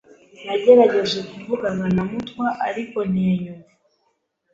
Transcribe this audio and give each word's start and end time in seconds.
Nagerageje 0.45 1.19
kuvugana 1.29 1.85
na 1.95 2.03
Mutwa, 2.09 2.45
ariko 2.67 2.97
ntiyanyumva. 3.11 3.71